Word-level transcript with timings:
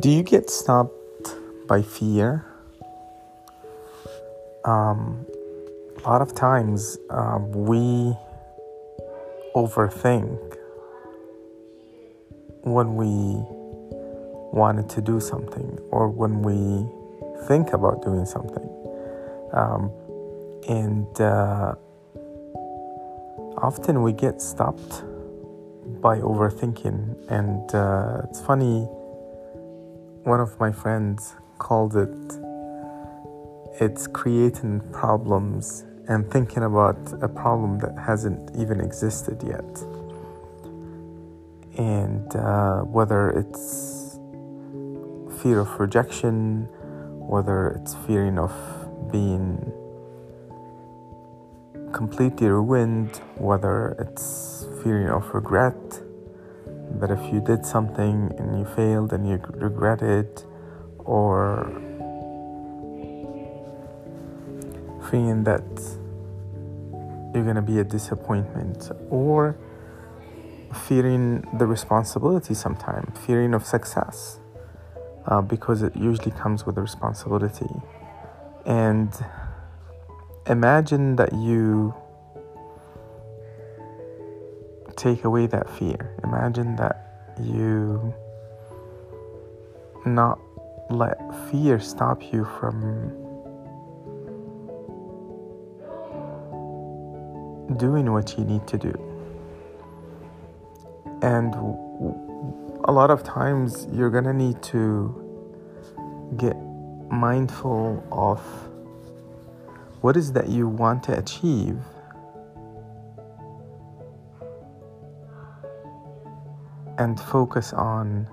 Do 0.00 0.10
you 0.10 0.24
get 0.24 0.50
stopped 0.50 1.36
by 1.68 1.80
fear? 1.80 2.44
Um, 4.64 5.24
a 6.04 6.08
lot 6.08 6.20
of 6.20 6.34
times 6.34 6.98
um, 7.10 7.52
we 7.52 8.16
overthink 9.54 10.56
when 12.62 12.96
we 12.96 13.06
wanted 14.52 14.88
to 14.90 15.00
do 15.00 15.20
something 15.20 15.78
or 15.92 16.08
when 16.08 16.42
we 16.42 16.90
think 17.46 17.72
about 17.72 18.02
doing 18.02 18.26
something. 18.26 18.68
Um, 19.52 19.92
and 20.68 21.20
uh, 21.20 21.76
often 23.58 24.02
we 24.02 24.12
get 24.12 24.42
stopped 24.42 25.04
by 26.00 26.18
overthinking. 26.18 27.30
And 27.30 27.72
uh, 27.72 28.22
it's 28.28 28.40
funny 28.40 28.88
one 30.24 30.40
of 30.40 30.58
my 30.58 30.72
friends 30.72 31.36
called 31.58 31.96
it 31.96 32.08
it's 33.80 34.06
creating 34.06 34.80
problems 34.92 35.84
and 36.08 36.30
thinking 36.30 36.62
about 36.62 36.96
a 37.22 37.28
problem 37.28 37.78
that 37.80 37.96
hasn't 37.98 38.56
even 38.56 38.80
existed 38.80 39.42
yet. 39.42 39.64
And 41.76 42.34
uh, 42.36 42.82
whether 42.82 43.30
it's 43.30 44.18
fear 45.42 45.60
of 45.60 45.80
rejection 45.80 46.68
whether 47.18 47.68
it's 47.70 47.94
fearing 48.06 48.38
of 48.38 48.52
being 49.10 49.58
completely 51.92 52.46
ruined 52.46 53.16
whether 53.36 53.96
it's 53.98 54.66
fearing 54.82 55.08
of 55.08 55.28
regret 55.34 55.74
that 57.00 57.10
if 57.10 57.32
you 57.32 57.40
did 57.40 57.64
something 57.66 58.32
and 58.38 58.58
you 58.58 58.64
failed 58.64 59.12
and 59.12 59.28
you 59.28 59.40
regret 59.50 60.02
it, 60.02 60.44
or 60.98 61.70
feeling 65.10 65.44
that 65.44 65.62
you're 67.34 67.44
going 67.44 67.56
to 67.56 67.62
be 67.62 67.78
a 67.78 67.84
disappointment, 67.84 68.90
or 69.10 69.56
fearing 70.86 71.46
the 71.58 71.66
responsibility 71.66 72.54
sometimes, 72.54 73.18
fearing 73.18 73.54
of 73.54 73.64
success, 73.64 74.38
uh, 75.26 75.40
because 75.40 75.82
it 75.82 75.94
usually 75.96 76.30
comes 76.32 76.66
with 76.66 76.76
a 76.78 76.80
responsibility. 76.80 77.70
And 78.66 79.12
imagine 80.46 81.16
that 81.16 81.32
you 81.32 81.94
take 84.96 85.24
away 85.24 85.46
that 85.46 85.68
fear. 85.70 86.16
Imagine 86.22 86.76
that 86.76 87.34
you 87.40 88.14
not 90.06 90.38
let 90.90 91.18
fear 91.50 91.80
stop 91.80 92.32
you 92.32 92.44
from 92.58 93.10
doing 97.76 98.12
what 98.12 98.36
you 98.38 98.44
need 98.44 98.66
to 98.68 98.78
do. 98.78 98.92
And 101.22 101.54
a 102.84 102.92
lot 102.92 103.10
of 103.10 103.24
times 103.24 103.86
you're 103.92 104.10
going 104.10 104.24
to 104.24 104.34
need 104.34 104.62
to 104.64 105.20
get 106.36 106.56
mindful 107.10 108.04
of 108.12 108.40
what 110.02 110.16
is 110.16 110.32
that 110.32 110.48
you 110.48 110.68
want 110.68 111.02
to 111.04 111.18
achieve 111.18 111.78
and 116.98 117.18
focus 117.18 117.72
on 117.72 118.28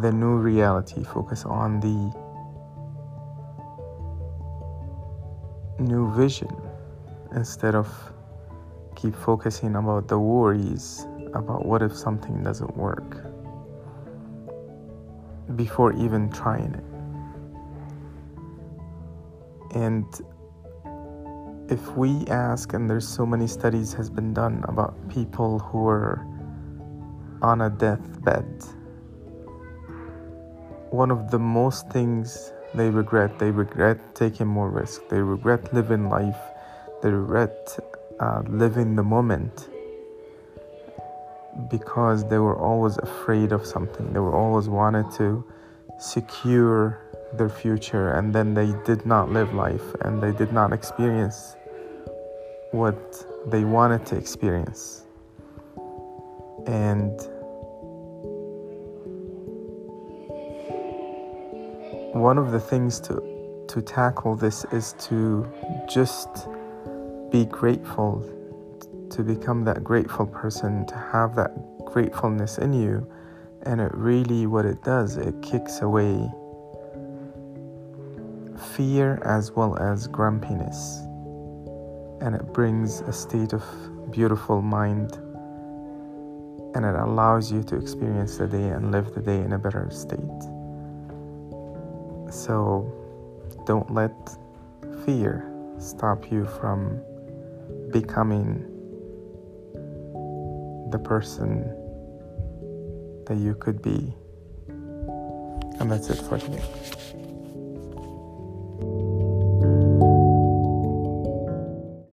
the 0.00 0.12
new 0.12 0.36
reality, 0.36 1.04
focus 1.04 1.44
on 1.44 1.80
the 1.80 2.12
new 5.82 6.12
vision 6.14 6.54
instead 7.34 7.74
of 7.74 7.88
keep 8.96 9.14
focusing 9.14 9.76
about 9.76 10.08
the 10.08 10.18
worries 10.18 11.06
about 11.34 11.64
what 11.64 11.82
if 11.82 11.96
something 11.96 12.42
doesn't 12.42 12.76
work 12.76 13.16
before 15.56 15.92
even 15.92 16.30
trying 16.30 16.74
it. 16.74 16.84
And 19.76 20.04
if 21.70 21.96
we 21.96 22.26
ask 22.28 22.72
and 22.72 22.88
there's 22.88 23.06
so 23.06 23.26
many 23.26 23.46
studies 23.46 23.92
has 23.92 24.08
been 24.10 24.32
done 24.32 24.64
about 24.66 24.96
people 25.08 25.58
who 25.58 25.86
are 25.86 26.26
on 27.42 27.60
a 27.60 27.70
deathbed, 27.70 28.46
one 30.90 31.10
of 31.10 31.30
the 31.30 31.38
most 31.38 31.88
things 31.90 32.52
they 32.74 32.90
regret, 32.90 33.38
they 33.38 33.50
regret 33.50 34.14
taking 34.14 34.46
more 34.46 34.70
risk, 34.70 35.08
they 35.08 35.20
regret 35.20 35.72
living 35.72 36.08
life, 36.08 36.38
they 37.02 37.10
regret 37.10 37.78
uh, 38.20 38.42
living 38.48 38.96
the 38.96 39.02
moment 39.02 39.68
because 41.70 42.28
they 42.28 42.38
were 42.38 42.56
always 42.56 42.96
afraid 42.98 43.52
of 43.52 43.66
something. 43.66 44.12
They 44.12 44.20
were 44.20 44.34
always 44.34 44.68
wanted 44.68 45.10
to 45.12 45.44
secure 45.98 47.00
their 47.34 47.48
future 47.48 48.12
and 48.12 48.34
then 48.34 48.54
they 48.54 48.72
did 48.84 49.04
not 49.04 49.30
live 49.30 49.52
life 49.52 49.94
and 50.02 50.22
they 50.22 50.32
did 50.32 50.52
not 50.52 50.72
experience 50.72 51.56
what 52.70 53.24
they 53.50 53.64
wanted 53.64 54.06
to 54.06 54.16
experience 54.16 55.04
and 56.68 57.18
one 62.14 62.36
of 62.36 62.52
the 62.52 62.60
things 62.60 63.00
to 63.00 63.22
to 63.68 63.82
tackle 63.82 64.34
this 64.36 64.64
is 64.72 64.94
to 64.98 65.46
just 65.88 66.48
be 67.30 67.44
grateful 67.46 68.22
to 69.10 69.22
become 69.22 69.64
that 69.64 69.82
grateful 69.82 70.26
person 70.26 70.86
to 70.86 70.94
have 70.94 71.34
that 71.36 71.52
gratefulness 71.84 72.58
in 72.58 72.72
you. 72.72 73.06
And 73.62 73.80
it 73.80 73.92
really 73.94 74.46
what 74.46 74.64
it 74.64 74.82
does 74.82 75.16
it 75.16 75.34
kicks 75.42 75.80
away 75.80 76.30
fear 78.74 79.20
as 79.24 79.52
well 79.52 79.76
as 79.78 80.06
grumpiness. 80.06 81.00
And 82.20 82.34
it 82.34 82.52
brings 82.52 83.00
a 83.02 83.12
state 83.12 83.52
of 83.52 83.62
beautiful 84.10 84.62
mind 84.62 85.18
and 86.78 86.86
it 86.86 86.94
allows 86.94 87.50
you 87.50 87.64
to 87.64 87.74
experience 87.74 88.36
the 88.36 88.46
day 88.46 88.68
and 88.68 88.92
live 88.92 89.12
the 89.12 89.20
day 89.20 89.40
in 89.40 89.52
a 89.52 89.58
better 89.58 89.90
state. 89.90 90.20
So 92.32 92.86
don't 93.66 93.92
let 93.92 94.14
fear 95.04 95.50
stop 95.80 96.30
you 96.30 96.44
from 96.44 97.02
becoming 97.90 98.62
the 100.92 101.00
person 101.00 101.62
that 103.26 103.38
you 103.38 103.56
could 103.58 103.82
be. 103.82 104.14
And 105.80 105.90
that's 105.90 106.10
it 106.10 106.22
for 106.28 106.38
today. 106.38 106.62